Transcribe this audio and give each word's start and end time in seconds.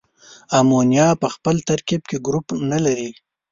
امونیا 0.59 1.07
په 1.21 1.27
خپل 1.33 1.55
ترکیب 1.69 2.01
کې 2.09 2.17
ګروپ 2.25 2.47
نلري. 2.71 3.09